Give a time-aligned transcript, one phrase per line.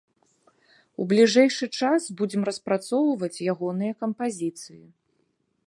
[1.03, 4.83] У бліжэйшы час будзем распрацоўваць ягоныя кампазіцыі.